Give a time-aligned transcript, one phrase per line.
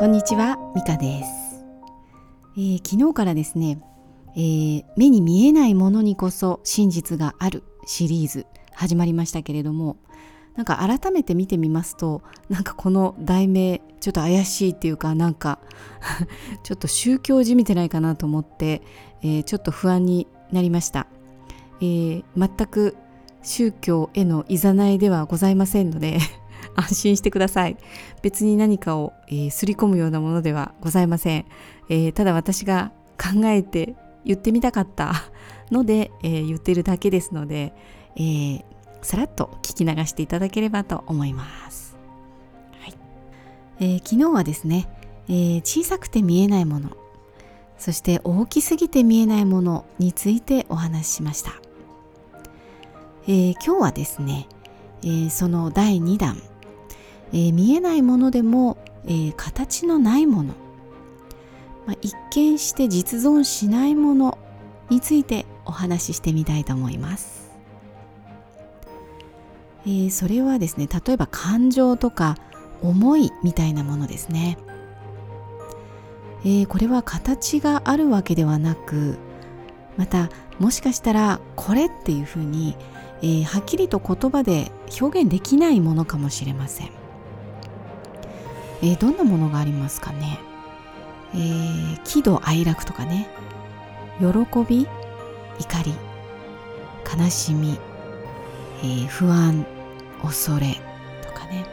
[0.00, 1.62] こんにちは、ミカです、
[2.56, 3.82] えー、昨日からですね、
[4.34, 9.98] えー、目に見えないものにこそ真実があるシリーズ始まりましたけれども
[10.56, 15.58] なんか改めて見てみますとなんかこの題名ちょっと怪しいっていうかなんか
[16.64, 18.80] ちょっと宗教じみてないかなと思って、
[19.20, 21.08] えー、ちょっと不安になりました、
[21.82, 22.96] えー、全く
[23.42, 26.20] 宗教へのいざないではございませんので
[26.80, 27.76] 安心してください。
[28.22, 31.46] 別に何かを、えー、すり込むようなものではございません、
[31.88, 33.94] えー、ただ私が考えて
[34.24, 35.14] 言ってみたかった
[35.70, 37.72] ので、えー、言ってるだけですので、
[38.16, 38.64] えー、
[39.02, 41.96] さらっと聞き流していただければと思います、
[42.80, 42.94] はい。
[43.78, 44.88] えー、昨日はですね、
[45.28, 46.90] えー、小さくて見えないもの
[47.78, 51.52] そして大きすぎて見えないものについてお話ししました、
[53.26, 54.48] えー、今日はですね、
[55.02, 56.42] えー、その第2弾
[57.32, 60.54] えー、見えないものでも、えー、形のないもの、
[61.86, 64.38] まあ、一見して実存しないもの
[64.88, 67.50] についてお話ししてみたいと思います、
[69.86, 72.36] えー、それはですね例えば感情とか
[72.82, 74.56] 思いみたいなものですね、
[76.46, 79.18] えこれは形があるわけではなく
[79.98, 82.76] またもしかしたらこれっていうふうに、
[83.22, 86.99] えはっきりと言葉で表現できないものかもしれません。
[88.82, 90.40] えー、どんなものがありますかね、
[91.34, 93.28] えー、喜怒哀楽とかね。
[94.20, 94.26] 喜
[94.68, 94.86] び
[95.58, 95.94] 怒り
[97.18, 97.78] 悲しみ、
[98.80, 99.64] えー、不安
[100.22, 100.76] 恐れ
[101.22, 101.66] とかね、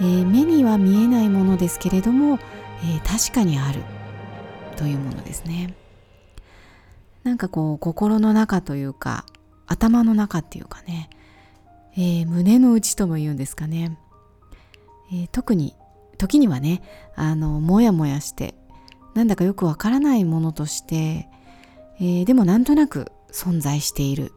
[0.00, 2.38] えー、目には見えないものですけれども、
[2.84, 3.82] えー、確かにある
[4.76, 5.74] というものですね。
[7.24, 9.24] なんかこう心の中というか
[9.66, 11.10] 頭の中っていうかね、
[11.96, 13.98] え、胸の内とも言うんですかね。
[15.10, 15.74] えー、特に
[16.18, 16.82] 時にはね
[17.14, 18.54] あのもやもやして
[19.14, 21.28] なんだかよくわからないものとして、
[21.98, 24.32] えー、でもなんとなく存在している。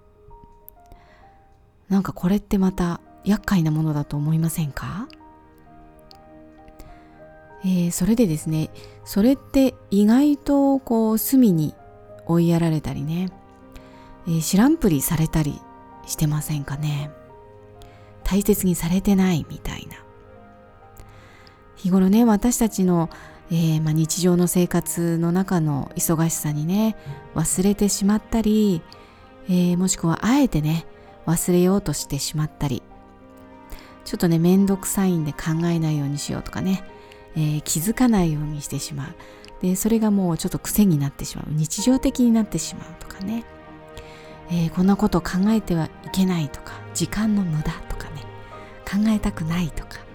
[1.90, 5.10] なんかこれってまた厄介なものだと思いませんか、
[7.64, 8.70] えー、それでですね
[9.04, 11.76] それって意外とこう隅に
[12.26, 13.30] 追いやられたりね、
[14.26, 15.60] えー、知らんぷりされたり
[16.08, 17.12] してませんかね？
[18.24, 19.98] 大切にされてないみたいな。
[21.82, 23.10] 日頃ね私たちの、
[23.50, 26.96] えー、まあ、日常の生活の中の忙しさにね
[27.34, 28.84] 忘れてしまったり、
[29.50, 30.86] えー、もしくはあえてね
[31.26, 32.84] 忘れようとしてしまったり。
[34.04, 36.84] ちょっとねめんどくさいんで考えないようにしようとかね、
[37.36, 39.16] えー、気づかないようにしてしまう。
[39.62, 41.46] でそれがもうちょっと癖になってしまう。
[41.50, 43.44] 日常的になってしまうとかね、
[44.50, 48.22] えこんなこと考えてはいけないとか時間の無駄とかね。
[48.86, 50.11] 考えたくないとか。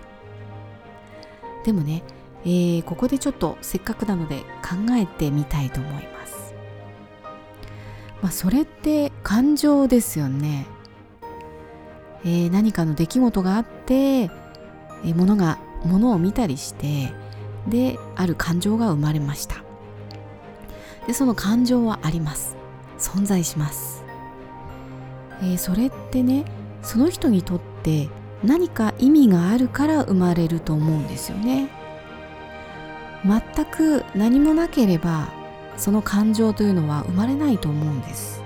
[1.66, 2.02] でもね、
[2.44, 6.54] えー、ここでちょっとせっかくなので考えてみたいと思います。
[8.22, 10.66] まあ、それって感情ですよね。
[12.24, 17.12] えー、何かの出来事があって、えー、物が物を見たりして
[17.68, 19.62] である感情が生まれました
[21.06, 22.56] でその感情はあります
[22.98, 24.04] 存在します、
[25.40, 26.44] えー、それってね
[26.82, 28.08] その人にとって
[28.46, 31.68] 何か意味があるから生まれると思うんですよね。
[33.24, 35.28] 全く何もなければ
[35.76, 38.40] その感情というのは生まれないと思うんです、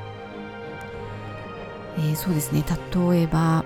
[1.99, 2.65] えー、そうですね。
[2.95, 3.65] 例えば、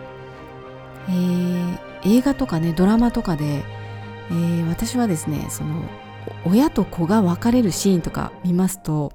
[1.09, 3.65] えー、映画とかねドラマとかで、
[4.31, 5.83] えー、私はですねその
[6.45, 9.13] 親と子が別れるシーンとか見ますと、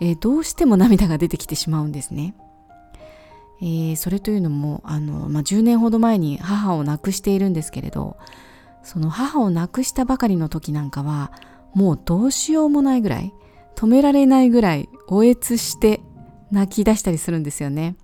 [0.00, 2.34] えどうしても涙が出てきてしまうんですね。
[3.60, 8.16] えー、それというのもあの、まあ、10年ほど前に母を亡くしているんですけれど
[8.82, 11.32] その母を亡くしたばかりの時なんかは
[11.74, 13.32] もうどうしようもないぐらい
[13.74, 16.00] 止められないぐらいおえつして
[16.50, 17.96] 泣き出したりするんですよね。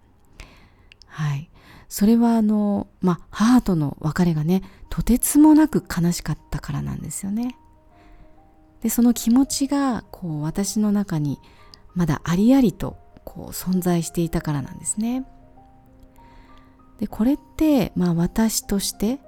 [1.06, 1.49] はい。
[1.88, 7.56] それはあの、まあ、母との別れがね、とてつもなく悲しかったからなんですよね。
[8.82, 11.38] で、その気持ちが、こう、私の中に
[11.94, 15.25] まだありありと、こう、存在していたからなんですね。
[16.99, 19.19] でこれって、まあ、私として、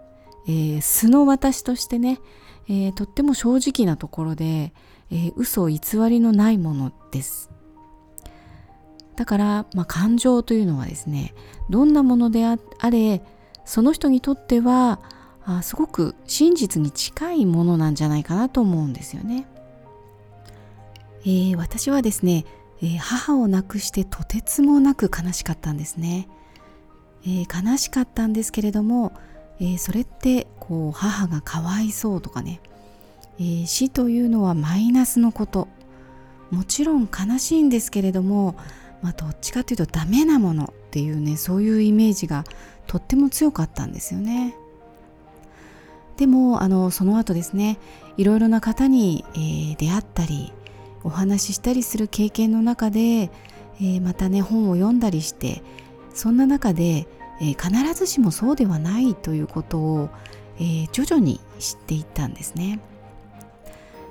[0.47, 2.21] えー、素の私としてね、
[2.69, 4.73] えー、とっても正直なところで、
[5.11, 7.51] えー、嘘偽りのないものです。
[9.17, 11.35] だから、まあ、感情というのはですね
[11.71, 12.59] どんなものであ
[12.91, 13.23] れ
[13.65, 15.01] その人にとっては
[15.45, 19.47] あすごく真実に近いものなんじゃないかなと思うんですよね、
[21.23, 22.45] えー、私はですね、
[22.83, 26.29] えー、母を亡くしてとてつもなく悲しかったんですね。
[27.25, 29.13] えー、悲しかったんですけれども、
[29.61, 32.61] えー、それってこう母がかわいそうとかね、
[33.39, 35.69] えー、死というのはマイナスのこと。
[36.51, 38.55] もちろん悲しいんですけれども、
[39.03, 42.45] まあ、どっちかというとダメなものっていうねそういうイメージが
[42.87, 44.55] とっても強かったんですよね。
[46.17, 47.79] でもあのその後ですね
[48.17, 50.53] いろいろな方に、えー、出会ったり
[51.03, 55.63] お話ししたりする経験の中で、えー、またね本を読んだりして
[56.15, 57.07] そんな中で、
[57.41, 60.09] えー、必ずしもそうではないということを、
[60.61, 62.79] え徐々に知っていったんですね。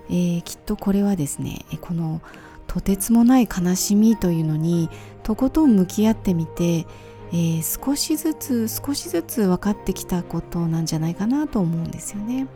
[0.10, 2.22] えきっとこれはですねこの
[2.68, 4.90] とてつもない悲しみというのに
[5.24, 6.86] とことん向き合ってみて、
[7.32, 12.48] え、少しずつ少しずつ分かってきたことなんじゃないかなと思うんですよね。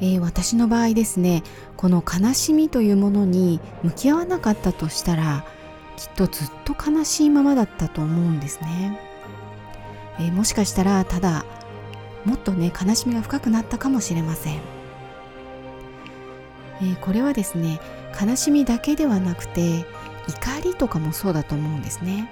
[0.00, 1.42] えー、私の場合ですね
[1.76, 5.46] この悲しみというものに向き合わなかったとしたら
[5.96, 8.98] きっとずっと悲しいままだったと思うんですね、
[10.18, 11.44] えー、もしかしたらただ
[12.24, 14.60] もっとね悲しみが深くなったかもしれません、
[16.80, 17.80] えー、これはですね
[18.20, 19.84] 悲しみだけではなくて
[20.28, 22.30] 怒りとかもそうだと思うんですね、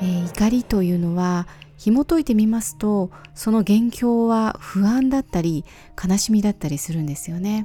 [0.00, 1.46] えー、怒りというのは
[1.76, 5.64] 紐解いてみますとその元凶は不安だったり
[6.02, 7.64] 悲しみだったりするんですよね。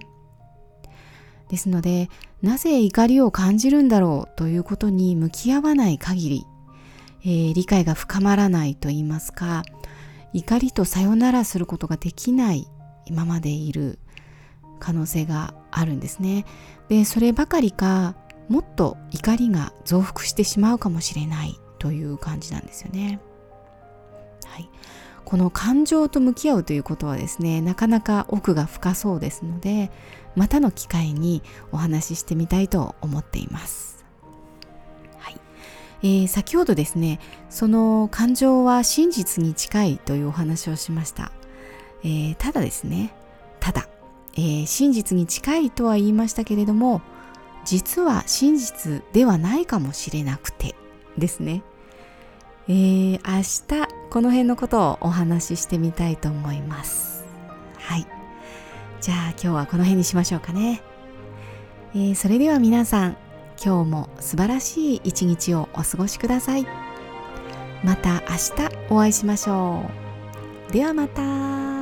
[1.51, 2.09] ですので
[2.42, 6.45] なぜ怒りを感じるんだろうということに向き合わない限り、
[7.24, 9.63] えー、理解が深まらないと言いますか
[10.31, 12.69] 怒りとさよならすることができない
[13.12, 14.00] ままでいる
[14.80, 16.45] 可能性があるんですね
[16.88, 18.15] でそればかりか
[18.48, 23.19] もっと怒りが増幅してしまうかもしれないという感じなんですよね。
[24.45, 24.69] はい、
[25.25, 29.91] この感情と向き合うということはですねなかなか奥が深そうですので
[30.35, 31.41] またの機会に
[31.71, 34.06] お話ししてみたいと思っています。
[35.18, 35.35] はい
[36.03, 37.19] えー、先ほどですね
[37.50, 41.31] その感情は真実に近いというお話をしました。
[42.03, 43.13] えー、ただですね
[43.59, 43.88] ただ、
[44.33, 47.01] えー、真実に近いとは言いましたけれども
[47.63, 50.75] 実は真実ではないかもしれなくて
[51.17, 51.63] ですね。
[52.67, 57.24] えー、明日この辺のことをお話ししてみたいと思います。
[57.78, 58.06] はい。
[59.00, 60.81] じゃあ今日はこの辺にしましょうかね。
[61.96, 63.18] えー、それでは皆さん、
[63.63, 66.68] 今日も素晴らしい一日をお過ごしください。
[67.86, 69.90] また明日お会いしましょ
[70.69, 70.74] う。
[70.74, 71.81] ではまた。